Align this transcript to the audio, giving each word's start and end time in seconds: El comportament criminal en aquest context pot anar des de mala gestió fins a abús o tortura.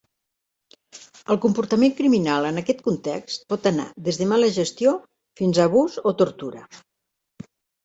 El 1.35 1.37
comportament 1.43 1.93
criminal 1.99 2.47
en 2.51 2.57
aquest 2.63 2.81
context 2.87 3.45
pot 3.55 3.69
anar 3.73 3.87
des 4.09 4.19
de 4.23 4.29
mala 4.33 4.51
gestió 4.57 4.97
fins 5.43 5.63
a 5.67 5.71
abús 5.73 6.01
o 6.11 6.17
tortura. 6.25 6.67